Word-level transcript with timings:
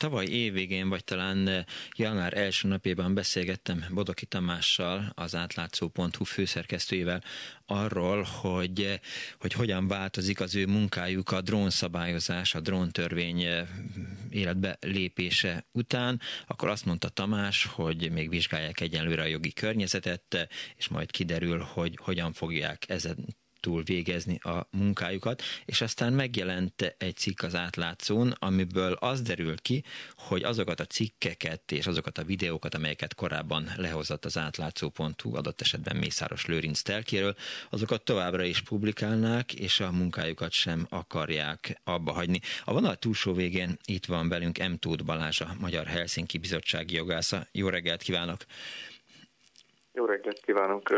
tavaly 0.00 0.26
évvégén, 0.26 0.88
vagy 0.88 1.04
talán 1.04 1.66
január 1.96 2.36
első 2.36 2.68
napjában 2.68 3.14
beszélgettem 3.14 3.84
Bodoki 3.90 4.26
Tamással, 4.26 5.12
az 5.14 5.34
átlátszó.hu 5.34 6.24
főszerkesztőjével 6.24 7.22
arról, 7.66 8.22
hogy, 8.22 9.00
hogy 9.40 9.52
hogyan 9.52 9.88
változik 9.88 10.40
az 10.40 10.54
ő 10.54 10.66
munkájuk 10.66 11.30
a 11.30 11.40
drónszabályozás, 11.40 12.54
a 12.54 12.60
dróntörvény 12.60 13.46
életbe 14.30 14.76
lépése 14.80 15.66
után, 15.72 16.20
akkor 16.46 16.68
azt 16.68 16.84
mondta 16.84 17.08
Tamás, 17.08 17.64
hogy 17.64 18.10
még 18.12 18.28
vizsgálják 18.28 18.80
egyenlőre 18.80 19.22
a 19.22 19.26
jogi 19.26 19.52
környezetet, 19.52 20.48
és 20.76 20.88
majd 20.88 21.10
kiderül, 21.10 21.58
hogy 21.58 21.98
hogyan 22.02 22.32
fogják 22.32 22.84
ezen 22.88 23.36
túl 23.60 23.82
végezni 23.82 24.38
a 24.38 24.66
munkájukat, 24.70 25.42
és 25.64 25.80
aztán 25.80 26.12
megjelent 26.12 26.94
egy 26.98 27.16
cikk 27.16 27.42
az 27.42 27.54
átlátszón, 27.54 28.34
amiből 28.38 28.92
az 28.92 29.22
derül 29.22 29.58
ki, 29.58 29.84
hogy 30.16 30.42
azokat 30.42 30.80
a 30.80 30.84
cikkeket 30.84 31.72
és 31.72 31.86
azokat 31.86 32.18
a 32.18 32.24
videókat, 32.24 32.74
amelyeket 32.74 33.14
korábban 33.14 33.68
lehozott 33.76 34.24
az 34.24 34.38
átlátszó.hu, 34.38 35.36
adott 35.36 35.60
esetben 35.60 35.96
Mészáros 35.96 36.46
Lőrinc 36.46 36.82
telkéről, 36.82 37.34
azokat 37.70 38.04
továbbra 38.04 38.42
is 38.42 38.62
publikálnák, 38.62 39.54
és 39.54 39.80
a 39.80 39.90
munkájukat 39.90 40.52
sem 40.52 40.86
akarják 40.90 41.80
abba 41.84 42.12
hagyni. 42.12 42.40
A 42.64 42.72
vonal 42.72 42.96
túlsó 42.96 43.32
végén 43.32 43.76
itt 43.84 44.06
van 44.06 44.28
velünk 44.28 44.58
M. 44.58 44.72
Tóth 44.78 45.04
Balázs, 45.04 45.40
a 45.40 45.46
Magyar 45.60 45.86
Helsinki 45.86 46.38
Bizottsági 46.38 46.94
Jogásza. 46.94 47.46
Jó 47.52 47.68
reggelt 47.68 48.02
kívánok! 48.02 48.40
Jó 49.92 50.04
reggelt 50.04 50.40
kívánok! 50.40 50.88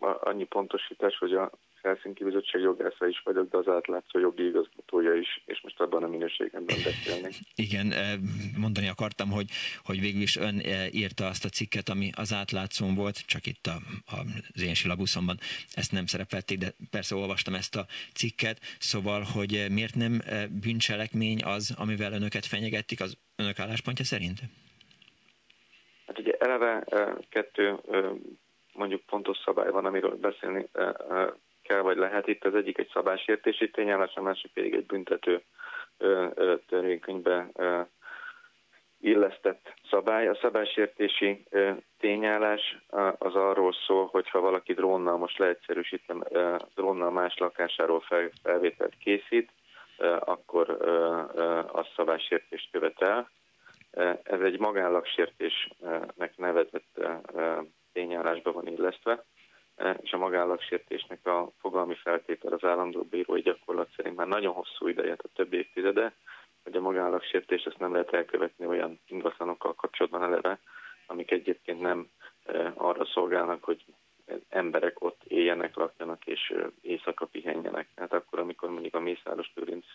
Annyi 0.00 0.44
pontosítás, 0.44 1.16
hogy 1.18 1.32
a 1.32 1.50
Helsinki 1.82 2.24
Bizottság 2.24 2.60
jogásza 2.60 3.06
is 3.06 3.20
vagyok, 3.24 3.50
de 3.50 3.56
az 3.56 3.68
átlátszó 3.68 4.18
jogi 4.18 4.46
igazgatója 4.46 5.14
is, 5.14 5.42
és 5.46 5.60
most 5.62 5.80
abban 5.80 6.02
a 6.02 6.08
minőségemben 6.08 6.76
beszélni. 6.84 7.30
Igen, 7.54 7.92
eh, 7.92 8.12
mondani 8.58 8.88
akartam, 8.88 9.30
hogy, 9.30 9.46
hogy 9.84 10.00
végül 10.00 10.20
is 10.20 10.36
ön 10.36 10.58
eh, 10.58 10.94
írta 10.94 11.26
azt 11.26 11.44
a 11.44 11.48
cikket, 11.48 11.88
ami 11.88 12.10
az 12.16 12.32
átlátszón 12.32 12.94
volt, 12.94 13.26
csak 13.26 13.46
itt 13.46 13.66
a, 13.66 13.76
a, 14.14 14.18
az 14.54 14.62
én 14.62 14.74
silabuszomban 14.74 15.36
ezt 15.74 15.92
nem 15.92 16.06
szerepelték, 16.06 16.58
de 16.58 16.74
persze 16.90 17.14
olvastam 17.14 17.54
ezt 17.54 17.76
a 17.76 17.86
cikket, 18.14 18.58
szóval, 18.78 19.22
hogy 19.34 19.54
eh, 19.54 19.68
miért 19.68 19.94
nem 19.94 20.20
bűncselekmény 20.60 21.42
az, 21.44 21.74
amivel 21.78 22.12
önöket 22.12 22.46
fenyegettik 22.46 23.00
az 23.00 23.18
önök 23.36 23.58
álláspontja 23.58 24.04
szerint? 24.04 24.38
Hát 26.06 26.18
ugye 26.18 26.32
eleve 26.38 26.84
kettő 27.28 27.76
mondjuk 28.78 29.00
pontos 29.06 29.38
szabály 29.44 29.70
van, 29.70 29.84
amiről 29.84 30.16
beszélni 30.16 30.68
kell, 31.68 31.80
vagy 31.80 31.96
lehet. 31.96 32.26
Itt 32.26 32.44
az 32.44 32.54
egyik 32.54 32.78
egy 32.78 32.90
szabásértési 32.92 33.70
tényállás, 33.70 34.14
a 34.14 34.22
másik 34.22 34.52
pedig 34.52 34.74
egy 34.74 34.86
büntető 34.86 35.42
törvénykönyvbe 36.68 37.50
illesztett 39.00 39.74
szabály. 39.90 40.28
A 40.28 40.38
szabásértési 40.40 41.44
tényállás 41.98 42.78
az 43.18 43.34
arról 43.34 43.72
szól, 43.86 44.06
hogy 44.06 44.28
ha 44.28 44.40
valaki 44.40 44.72
drónnal, 44.72 45.16
most 45.16 45.38
leegyszerűsítem, 45.38 46.22
drónnal 46.74 47.10
más 47.10 47.38
lakásáról 47.38 48.00
fel, 48.00 48.30
felvételt 48.42 48.94
készít, 48.98 49.50
akkor 50.18 50.70
az 51.72 51.86
szabásértést 51.96 52.70
követel. 52.70 53.30
Ez 54.22 54.40
egy 54.40 54.58
magánlagsértésnek 54.58 56.36
nevezett 56.36 57.00
tényállásba 57.92 58.52
van 58.52 58.66
illesztve. 58.66 59.24
E, 59.78 59.98
és 60.02 60.12
a 60.12 60.18
magállagsértésnek 60.18 61.26
a 61.26 61.50
fogalmi 61.60 61.94
feltétel 61.94 62.52
az 62.52 62.64
állandó 62.64 63.02
bírói 63.02 63.40
gyakorlat 63.40 63.88
szerint 63.96 64.16
már 64.16 64.26
nagyon 64.26 64.54
hosszú 64.54 64.88
ideje, 64.88 65.12
a 65.12 65.28
több 65.34 65.52
évtizede, 65.52 66.12
hogy 66.62 66.76
a 66.76 66.80
magállagsértést 66.80 67.66
ezt 67.66 67.78
nem 67.78 67.92
lehet 67.92 68.12
elkövetni 68.12 68.66
olyan 68.66 69.00
ingatlanokkal 69.06 69.74
kapcsolatban 69.74 70.22
eleve, 70.22 70.58
amik 71.06 71.30
egyébként 71.30 71.80
nem 71.80 72.08
e, 72.46 72.72
arra 72.76 73.04
szolgálnak, 73.04 73.64
hogy 73.64 73.84
emberek 74.48 75.04
ott 75.04 75.22
éljenek, 75.24 75.76
lakjanak 75.76 76.26
és 76.26 76.50
e, 76.56 76.70
éjszaka 76.80 77.26
pihenjenek. 77.26 77.88
Hát 77.96 78.12
akkor, 78.12 78.38
amikor 78.38 78.70
mondjuk 78.70 78.94
a 78.94 79.00
Mészáros 79.00 79.52
Lőrinc 79.54 79.86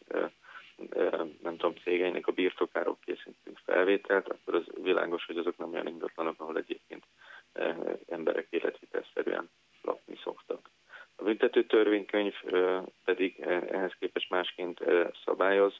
nem 1.41 1.57
tudom, 1.57 1.75
cégeinek 1.84 2.28
a 2.28 2.31
birtokáról 2.31 2.97
készítünk 3.06 3.57
felvételt, 3.66 4.30
akkor 4.30 4.56
az 4.56 4.63
világos, 4.81 5.25
hogy 5.25 5.38
azok 5.38 5.57
nem 5.57 5.74
olyan 5.74 5.88
ingatlanok, 5.88 6.41
ahol 6.41 6.57
egyébként 6.57 7.03
emberek 8.07 8.47
életvitelszerűen 8.50 9.50
lakni 9.81 10.19
szoktak. 10.24 10.69
A 11.16 11.24
büntető 11.24 11.66
törvénykönyv 11.66 12.34
pedig 13.23 13.69
ehhez 13.72 13.91
képest 14.00 14.29
másként 14.29 14.79
szabályoz. 15.25 15.73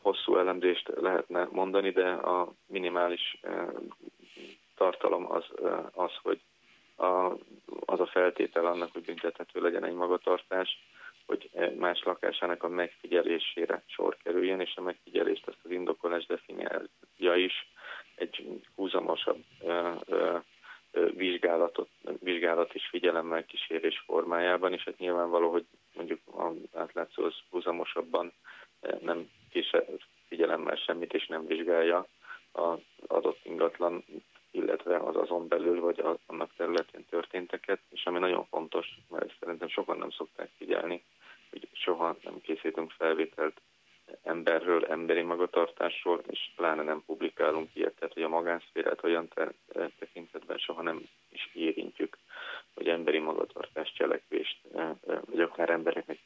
Hosszú 0.00 0.36
elemzést 0.36 0.92
lehetne 1.00 1.48
mondani, 1.50 1.90
de 1.90 2.08
a 2.08 2.52
minimális 2.66 3.40
tartalom 4.76 5.30
az, 5.30 5.44
az 5.92 6.10
hogy 6.22 6.40
a, 6.96 7.32
az 7.84 8.00
a 8.00 8.06
feltétel 8.06 8.66
annak, 8.66 8.92
hogy 8.92 9.02
büntethető 9.02 9.60
legyen 9.60 9.84
egy 9.84 9.94
magatartás, 9.94 10.84
hogy 11.26 11.50
más 11.78 12.02
lakásának 12.02 12.62
a 12.62 12.68
megfigyelésére 12.68 13.82
sor 13.86 14.16
kerüljön, 14.22 14.60
és 14.60 14.76
a 14.76 14.80
megfigyelést 14.80 15.48
ezt 15.48 15.64
az 15.64 15.70
indokolás 15.70 16.26
definiálja 16.26 17.34
is 17.34 17.68
egy 18.14 18.62
húzamosabb 18.74 19.44
vizsgálatot, 20.92 21.88
vizsgálat 22.20 22.74
is 22.74 22.86
figyelemmel 22.86 23.44
kísérés 23.44 24.02
formájában, 24.06 24.72
és 24.72 24.84
hát 24.84 24.98
nyilvánvaló, 24.98 25.50
hogy 25.50 25.66
mondjuk 25.94 26.20
az 26.26 26.54
átlátszó 26.72 27.24
az 27.24 27.34
húzamosabban 27.50 28.32
nem 29.00 29.30
kísér 29.50 29.84
figyelemmel 30.28 30.76
semmit, 30.76 31.14
és 31.14 31.26
nem 31.26 31.46
vizsgálja 31.46 32.06
az 32.52 32.78
adott 33.06 33.40
ingatlan, 33.42 34.04
illetve 34.50 34.96
az 34.96 35.16
azon 35.16 35.48
belül, 35.48 35.80
vagy 35.80 36.00
az, 36.00 36.16
annak 36.26 36.50
területén 36.56 37.04
történteket, 37.10 37.80
és 37.90 38.04
ami 38.04 38.18
nagyon 38.18 38.44
fontos, 38.44 38.86
mert 39.10 39.34
szerintem 39.40 39.68
sokan 39.68 39.98
nem 39.98 40.10
szokták 40.10 40.50
figyelni, 40.56 41.04
hogy 41.50 41.68
soha 41.72 42.16
nem 42.22 42.40
készítünk 42.40 42.90
felvételt 42.90 43.60
emberről, 44.22 44.84
emberi 44.84 45.22
magatartásról, 45.22 46.22
és 46.30 46.50
pláne 46.56 46.82
nem 46.82 47.02
publikálunk 47.06 47.70
ilyet, 47.74 47.94
tehát 47.94 48.14
hogy 48.14 48.22
a 48.22 48.28
magánszférát 48.28 49.04
olyan 49.04 49.28
tekintetben 49.98 50.58
soha 50.58 50.82
nem 50.82 51.02
is 51.28 51.50
érintjük, 51.54 52.18
hogy 52.74 52.88
emberi 52.88 53.18
magatartás, 53.18 53.92
cselekvést, 53.92 54.58
vagy 55.32 55.40
akár 55.40 55.70
embereknek 55.70 56.18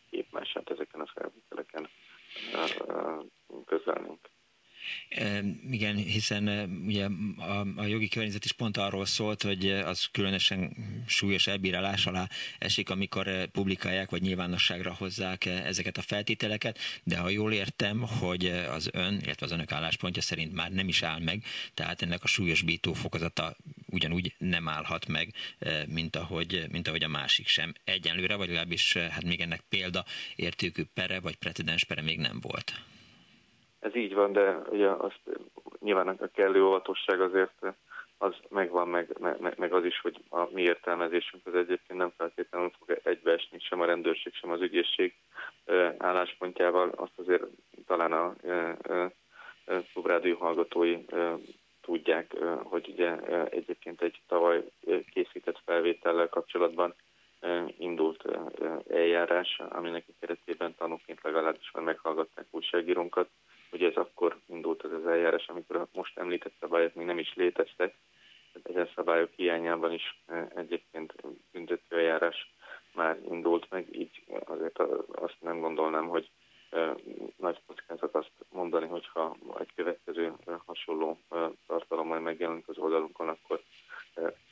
Igen, 5.71 5.97
hiszen 5.97 6.71
ugye 6.87 7.06
a, 7.37 7.67
a 7.77 7.84
jogi 7.87 8.09
környezet 8.09 8.44
is 8.44 8.53
pont 8.53 8.77
arról 8.77 9.06
szólt, 9.06 9.43
hogy 9.43 9.71
az 9.71 10.09
különösen 10.12 10.77
súlyos 11.06 11.47
elbírálás 11.47 12.06
alá 12.06 12.28
esik, 12.59 12.91
amikor 12.91 13.49
publikálják 13.50 14.11
vagy 14.11 14.22
nyilvánosságra 14.22 14.94
hozzák 14.94 15.44
ezeket 15.44 15.99
a 15.99 16.03
feltételeket, 16.03 16.78
de 17.03 17.17
ha 17.17 17.28
jól 17.28 17.53
értem, 17.53 18.00
hogy 18.00 18.47
az 18.47 18.89
ön, 18.93 19.21
illetve 19.22 19.47
az 19.47 19.53
önök 19.53 19.72
álláspontja 19.72 20.22
szerint 20.22 20.53
már 20.53 20.72
nem 20.72 20.89
is 20.89 21.03
áll 21.03 21.21
meg, 21.21 21.44
tehát 21.75 22.03
ennek 22.03 22.25
a 22.25 22.27
súlyosbító 22.27 22.93
fokozata 22.93 23.56
ugyanúgy 23.87 24.34
nem 24.38 24.69
állhat 24.69 25.06
meg, 25.06 25.34
mint 25.87 26.17
ahogy, 26.17 26.67
mint 26.71 26.88
ahogy 26.88 27.03
a 27.03 27.09
másik 27.09 27.47
sem. 27.47 27.73
Egyenlőre, 27.84 28.34
vagy 28.34 28.47
legalábbis 28.47 28.93
hát 28.93 29.25
még 29.25 29.41
ennek 29.41 29.62
példa 29.69 30.05
értékű 30.37 30.84
pere, 30.94 31.21
vagy 31.21 31.37
precedens 31.37 31.84
pere 31.84 32.03
még 32.03 32.19
nem 32.19 32.41
volt. 32.41 32.81
Ez 33.87 33.95
így 33.95 34.15
van, 34.15 34.33
de 34.33 34.59
ugye 34.71 34.89
azt 34.89 35.21
nyilván 35.79 36.09
a 36.09 36.29
kellő 36.35 36.65
óvatosság 36.65 37.21
azért 37.21 37.67
az 38.19 38.35
megvan, 38.49 38.89
meg, 38.89 39.17
meg, 39.19 39.59
meg 39.59 39.73
az 39.73 39.85
is, 39.85 40.01
hogy 40.01 40.21
a 40.29 40.49
mi 40.53 40.63
értelmezésünk 40.63 41.47
az 41.47 41.55
egyébként 41.55 41.99
nem 41.99 42.13
feltétlenül 42.17 42.71
fog 42.79 43.01
egybeesni 43.03 43.59
sem 43.59 43.81
a 43.81 43.85
rendőrség, 43.85 44.35
sem 44.35 44.51
az 44.51 44.61
ügyészség 44.61 45.15
álláspontjával. 45.99 46.93
Azt 46.97 47.19
azért 47.19 47.45
talán 47.87 48.13
a 48.13 48.35
klubrádió 49.93 50.37
hallgatói 50.37 51.05
tudják, 51.81 52.35
hogy 52.62 52.89
ugye 52.89 53.19
egyébként 53.49 54.03
egy 54.03 54.21
tavaly 54.29 54.65
készített 55.12 55.61
felvétellel 55.65 56.29
kapcsolatban 56.29 56.94
indult 57.79 58.25
eljárás, 58.91 59.61
aminek 59.69 60.05
keretében 60.21 60.75
tanúként 60.75 61.23
legalábbis 61.23 61.71
már 61.71 61.85
meghallgatták 61.85 62.47
újságírónkat, 62.50 63.29
hogy 63.76 63.84
ez 63.84 63.96
akkor 63.96 64.38
indult 64.46 64.84
ez 64.84 64.93
az 64.93 65.06
eljárás, 65.06 65.49
amikor 65.49 65.87
most 65.93 66.19
említett 66.19 66.52
szabályok 66.61 66.94
még 66.94 67.06
nem 67.06 67.19
is 67.19 67.34
léteztek. 67.34 67.94
Ezen 68.62 68.88
szabályok 68.94 69.31
hiányában 69.37 69.93
is 69.93 70.23
e, 70.26 70.49
egyébként 70.55 71.14
büntető 71.52 71.96
eljárás 71.96 72.55
már 72.94 73.19
indult 73.28 73.70
meg, 73.70 73.96
így 73.96 74.23
azért 74.44 74.78
azt 75.12 75.37
nem 75.40 75.61
gondolnám, 75.61 76.08
hogy 76.08 76.31
e, 76.70 76.94
nagy 77.37 77.61
kockázat 77.67 78.14
azt 78.14 78.32
mondani, 78.50 78.87
hogyha 78.87 79.37
egy 79.58 79.70
következő 79.75 80.32
e, 80.46 80.52
hasonló 80.67 81.19
tartalom 81.67 82.06
majd 82.06 82.22
megjelenik 82.22 82.69
az 82.69 82.79
oldalunkon, 82.79 83.29
akkor 83.29 83.62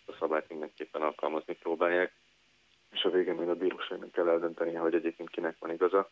a 0.07 0.13
szabályt 0.19 0.49
mindenképpen 0.49 1.03
alkalmazni 1.03 1.55
próbálják, 1.55 2.13
és 2.91 3.03
a 3.03 3.11
végén 3.11 3.35
még 3.35 3.49
a 3.49 3.55
bíróságnak 3.55 4.13
kell 4.13 4.29
eldönteni, 4.29 4.75
hogy 4.75 4.95
egyébként 4.95 5.31
kinek 5.31 5.57
van 5.59 5.71
igaza. 5.71 6.11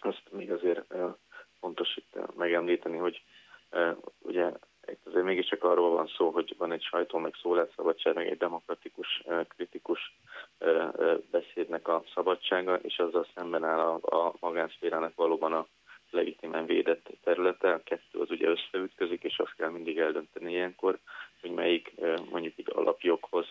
Azt 0.00 0.22
még 0.30 0.52
azért 0.52 0.94
fontos 1.62 1.96
itt 1.96 2.14
megemlíteni, 2.14 2.36
megemlíteni, 2.36 2.96
hogy 2.96 3.22
ugye 4.18 4.50
itt 4.90 5.06
azért 5.06 5.24
mégiscsak 5.24 5.64
arról 5.64 5.90
van 5.90 6.06
szó, 6.16 6.30
hogy 6.30 6.54
van 6.58 6.72
egy 6.72 6.82
sajtó, 6.82 7.18
meg 7.18 7.34
szólásszabadság, 7.42 8.14
meg 8.14 8.28
egy 8.28 8.36
demokratikus, 8.36 9.22
kritikus 9.48 10.16
beszédnek 11.30 11.88
a 11.88 12.02
szabadsága, 12.14 12.74
és 12.76 12.98
azzal 12.98 13.26
szemben 13.34 13.64
áll 13.64 13.78
a, 13.78 14.26
a 14.26 14.34
magánszférának 14.40 15.14
valóban 15.14 15.52
a 15.52 15.66
legitimen 16.10 16.66
védett 16.66 17.10
területe. 17.24 17.72
A 17.72 17.82
kettő 17.82 18.18
az 18.18 18.30
ugye 18.30 18.48
összeütközik, 18.48 19.22
és 19.22 19.38
azt 19.38 19.54
kell 19.56 19.70
mindig 19.70 19.98
eldönteni 19.98 20.52
ilyenkor, 20.52 20.98
hogy 21.40 21.50
melyik 21.50 21.92
mondjuk 22.30 22.54
egy 22.56 22.70
alapjoghoz, 22.74 23.46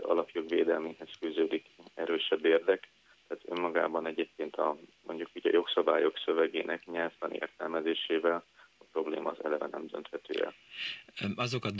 alapjog 0.00 0.48
védelméhez 0.48 1.08
fűződik 1.18 1.66
erősebb 1.94 2.44
érdek. 2.44 2.88
Önmagában 3.58 4.06
egyébként 4.06 4.56
a, 4.56 4.76
mondjuk 5.06 5.28
ugye 5.34 5.50
a 5.50 5.54
jogszabályok 5.54 6.18
szövegének 6.24 6.86
nyelvtani 6.86 7.34
értelmezésével 7.34 8.44
probléma 8.92 9.30
az 9.30 9.44
eleve 9.44 9.68
nem 9.70 9.86
dönthető 9.86 10.44
el. 10.44 10.54
Azok 11.36 11.64
a 11.64 11.70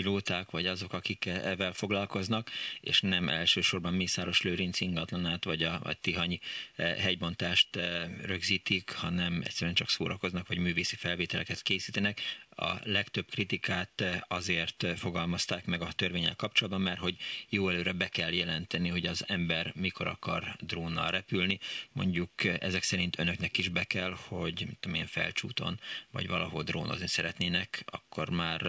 drónpilóták, 0.00 0.50
vagy 0.50 0.66
azok, 0.66 0.92
akik 0.92 1.26
ezzel 1.26 1.72
foglalkoznak, 1.72 2.50
és 2.80 3.00
nem 3.00 3.28
elsősorban 3.28 3.94
Mészáros 3.94 4.42
Lőrinc 4.42 4.80
ingatlanát, 4.80 5.44
vagy 5.44 5.62
a, 5.62 5.80
a 5.82 5.92
Tihanyi 6.00 6.40
eh, 6.76 6.96
hegybontást 6.96 7.76
eh, 7.76 8.10
rögzítik, 8.22 8.90
hanem 8.90 9.40
egyszerűen 9.44 9.74
csak 9.74 9.88
szórakoznak, 9.88 10.48
vagy 10.48 10.58
művészi 10.58 10.96
felvételeket 10.96 11.62
készítenek, 11.62 12.20
a 12.50 12.74
legtöbb 12.84 13.26
kritikát 13.30 14.00
eh, 14.00 14.20
azért 14.28 14.86
fogalmazták 14.96 15.66
meg 15.66 15.82
a 15.82 15.92
törvényel 15.92 16.36
kapcsolatban, 16.36 16.80
mert 16.80 16.98
hogy 16.98 17.16
jó 17.48 17.68
előre 17.68 17.92
be 17.92 18.08
kell 18.08 18.32
jelenteni, 18.32 18.88
hogy 18.88 19.06
az 19.06 19.24
ember 19.26 19.72
mikor 19.74 20.06
akar 20.06 20.56
drónnal 20.60 21.10
repülni. 21.10 21.58
Mondjuk 21.92 22.44
ezek 22.44 22.82
szerint 22.82 23.18
önöknek 23.18 23.58
is 23.58 23.68
be 23.68 23.84
kell, 23.84 24.16
hogy 24.28 24.64
mit 24.66 24.78
tudom 24.80 24.98
én, 24.98 25.06
felcsúton, 25.06 25.80
vagy 26.10 26.28
valahol 26.28 26.62
drónozni 26.62 27.06
szeretnének, 27.06 27.84
akkor 27.86 28.30
már, 28.30 28.60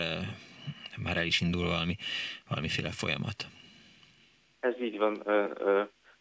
már 1.04 1.18
el 1.18 1.26
is 1.26 1.42
indul 1.42 1.68
valami, 1.68 1.96
valamiféle 2.48 2.90
folyamat. 2.90 3.46
Ez 4.60 4.82
így 4.82 4.98
van. 4.98 5.24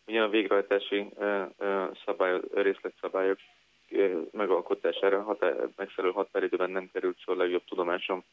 Ugye 0.06 0.22
a 0.22 0.28
végrehajtási 0.28 1.08
szabály, 2.04 2.40
részletszabályok 2.54 3.38
megalkotására 4.30 5.22
határ, 5.22 5.68
megfelelő 5.76 6.12
határidőben 6.12 6.70
nem 6.70 6.90
került 6.92 7.18
sor 7.18 7.36
legjobb 7.36 7.64
tudomásom 7.64 8.24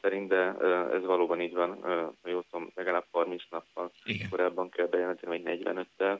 szerint, 0.00 0.28
de 0.28 0.54
ez 0.92 1.04
valóban 1.04 1.40
így 1.40 1.54
van, 1.54 1.82
ha 2.22 2.28
jól 2.28 2.44
tudom, 2.50 2.70
legalább 2.74 3.04
30 3.10 3.42
nappal 3.50 3.92
Igen. 4.04 4.28
korábban 4.28 4.68
kell 4.68 4.86
bejelenteni, 4.86 5.42
vagy 5.42 5.60
45-tel, 5.64 6.18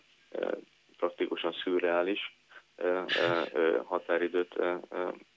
praktikusan 0.97 1.53
szürreális 1.53 2.37
határidőt 3.85 4.55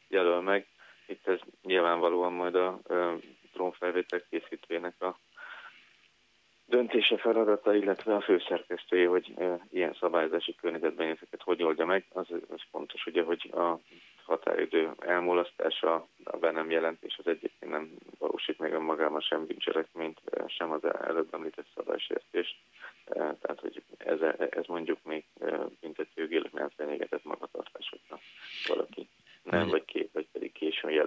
jelöl 0.07 0.41
meg. 0.41 0.67
Itt 1.07 1.27
ez 1.27 1.39
nyilvánvalóan 1.61 2.33
majd 2.33 2.55
a 2.55 2.79
drónfelvétel 3.59 4.21
készítőjének 4.29 5.01
a 5.01 5.17
döntése 6.65 7.17
feladata, 7.17 7.75
illetve 7.75 8.15
a 8.15 8.21
főszerkesztője, 8.21 9.07
hogy 9.07 9.33
ilyen 9.71 9.97
szabályozási 9.99 10.55
környezetben 10.55 11.07
ezeket 11.07 11.41
hogy 11.41 11.63
oldja 11.63 11.85
meg. 11.85 12.05
Az, 12.13 12.27
az 12.49 12.61
fontos 12.71 13.05
ugye, 13.05 13.23
hogy 13.23 13.49
a 13.53 13.79
határidő 14.25 14.91
elmulasztása, 14.99 16.07
a 16.23 16.37
be 16.37 16.51
nem 16.51 16.69
jelentés 16.69 17.17
az 17.17 17.27
egyébként 17.27 17.71
nem 17.71 17.91
valósít 18.17 18.59
meg 18.59 18.73
önmagában 18.73 19.21
sem 19.21 19.45
bűncselekményt, 19.45 20.19
sem 20.47 20.71
az 20.71 20.83
előbb 20.83 21.33
említett 21.33 21.67
szabálysértést. 21.75 22.55
Tehát, 23.13 23.59
hogy 23.59 23.83
ez, 23.97 24.19
ez 24.49 24.65
mondjuk 24.67 24.97
még 25.03 25.25
büntetőjogileg 25.81 26.51
nem 26.51 26.69
fenyegetett 26.75 27.23
magatartás, 27.23 27.89
hogyha 27.89 28.19
valaki 28.67 29.07
nem, 29.43 29.67
vagy, 29.67 29.85
későn 29.85 30.08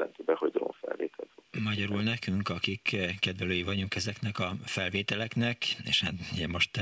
jelenti 0.02 0.22
be, 0.22 0.34
hogy 0.34 0.50
drónfelvétel 0.50 1.26
Magyarul 1.64 2.02
nekünk, 2.02 2.48
akik 2.48 2.96
kedvelői 3.20 3.62
vagyunk 3.62 3.94
ezeknek 3.94 4.38
a 4.38 4.50
felvételeknek, 4.64 5.56
és 5.84 6.02
hát 6.02 6.12
ugye 6.32 6.46
most 6.46 6.76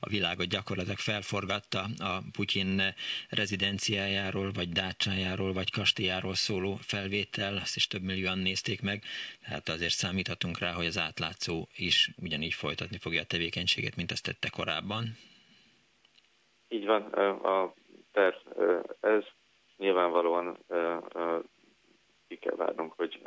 a 0.00 0.08
világot 0.08 0.46
gyakorlatilag 0.46 0.98
felforgatta 0.98 1.80
a 1.98 2.22
Putyin 2.32 2.82
rezidenciájáról, 3.30 4.50
vagy 4.52 4.68
dácsájáról, 4.68 5.52
vagy 5.52 5.70
kastélyáról 5.70 6.34
szóló 6.34 6.74
felvétel, 6.74 7.56
azt 7.56 7.76
is 7.76 7.86
több 7.86 8.02
millióan 8.02 8.38
nézték 8.38 8.82
meg, 8.82 9.02
tehát 9.44 9.68
azért 9.68 9.92
számíthatunk 9.92 10.58
rá, 10.58 10.72
hogy 10.72 10.86
az 10.86 10.98
átlátszó 10.98 11.66
is 11.76 12.10
ugyanígy 12.22 12.54
folytatni 12.54 12.98
fogja 12.98 13.20
a 13.20 13.24
tevékenységét, 13.24 13.96
mint 13.96 14.10
azt 14.10 14.24
tette 14.24 14.48
korábban. 14.48 15.04
Így 16.68 16.86
van, 16.86 17.02
a 17.42 17.74
terv 18.12 18.36
ez 19.00 19.22
nyilvánvalóan 19.76 20.58
ki 22.28 22.36
kell 22.36 22.56
várnunk, 22.56 22.92
hogy, 22.96 23.22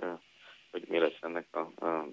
hogy 0.71 0.85
mi 0.87 0.99
lesz 0.99 1.17
ennek 1.21 1.47
a, 1.55 1.85
a 1.85 2.07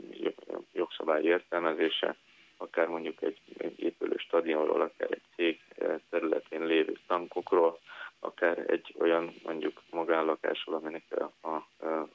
jogszabály 0.73 1.23
értelmezése, 1.23 2.17
akár 2.57 2.89
mondjuk 2.89 3.23
egy, 3.23 3.41
egy 3.59 3.81
épülő 3.81 4.17
stadionról, 4.17 4.81
akár 4.81 5.11
egy 5.11 5.23
cég 5.35 5.61
területén 6.11 6.65
lévő 6.65 6.99
tankokról, 7.07 7.79
akár 8.21 8.71
egy 8.71 8.95
olyan 8.99 9.35
mondjuk 9.45 9.83
magánlakásról, 9.91 10.75
aminek 10.75 11.05
a, 11.11 11.49
a, 11.49 11.67
a, 11.87 12.09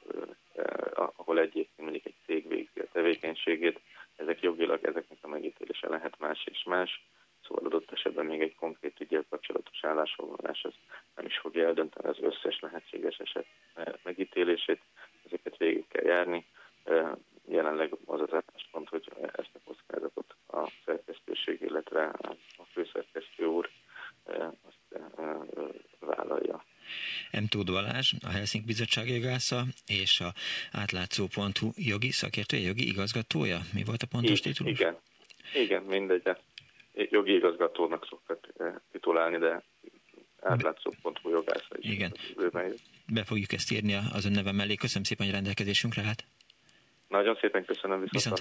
a, 0.94 1.12
ahol 1.16 1.38
egyébként 1.38 1.76
mondjuk 1.76 2.06
egy 2.06 2.14
cég 2.26 2.48
végzi 2.48 2.80
a 2.80 2.90
tevékenységét, 2.92 3.80
ezek 4.16 4.40
jogilag 4.40 4.84
ezeknek 4.84 5.18
a 5.20 5.28
megítélése 5.28 5.88
lehet 5.88 6.18
más 6.18 6.46
és 6.50 6.62
más. 6.64 7.04
Szóval 7.46 7.64
adott 7.64 7.92
esetben 7.92 8.26
még 8.26 8.40
egy 8.40 8.54
konkrét 8.54 9.00
ügyel 9.00 9.24
kapcsolatos 9.30 9.84
állásfoglalás 9.84 10.64
az 10.64 10.74
nem 11.16 11.26
is 11.26 11.38
fogja 11.38 11.66
eldönteni 11.66 12.08
az 12.08 12.18
összes 12.20 12.60
lehetséges 12.60 13.16
eset 13.16 13.46
megítélését, 14.02 14.80
ezeket 15.26 15.56
végig 15.56 15.84
kell 15.88 16.04
járni. 16.04 16.46
Jelenleg 17.48 17.96
az 18.04 18.20
az 18.20 18.32
álláspont, 18.32 18.88
hogy 18.88 19.12
ezt 19.32 19.50
a 19.52 19.58
kockázatot 19.64 20.34
a 20.46 20.70
szerkesztőség, 20.84 21.60
illetve 21.60 22.04
a 22.56 22.64
főszerkesztő 22.72 23.44
úr 23.44 23.70
azt 24.62 25.02
vállalja. 25.98 26.64
M. 27.32 27.44
Tóth 27.48 27.72
Balázs, 27.72 28.12
a 28.24 28.28
Helsinki 28.28 28.66
Bizottság 28.66 29.08
jogásza, 29.08 29.62
és 29.86 30.20
a 30.20 30.32
átlátszó.hu 30.72 31.70
jogi 31.76 32.10
szakértője, 32.10 32.66
jogi 32.66 32.86
igazgatója. 32.86 33.58
Mi 33.74 33.84
volt 33.84 34.02
a 34.02 34.06
pontos 34.06 34.40
titulus? 34.40 34.78
Igen, 34.78 34.96
igen, 35.54 35.82
mindegy 35.82 36.22
jogi 36.92 37.34
igazgatónak 37.34 38.06
szoktak 38.08 38.48
eh, 38.56 38.74
titulálni, 38.92 39.38
de 39.38 39.62
átlátszó.hu 40.42 41.30
jogásza 41.30 41.74
is. 41.78 41.90
Igen. 41.90 42.12
Be 43.12 43.24
fogjuk 43.24 43.52
ezt 43.52 43.72
írni 43.72 43.98
az 44.12 44.24
ön 44.24 44.32
neve 44.32 44.52
mellé. 44.52 44.74
Köszönöm 44.74 45.04
szépen, 45.04 45.26
hogy 45.26 45.34
rendelkezésünkre 45.34 46.02
lehet. 46.02 46.24
Nagyon 47.08 47.38
szépen 47.40 47.64
köszönöm. 47.64 48.00
Viszont, 48.00 48.38
Viszont 48.38 48.40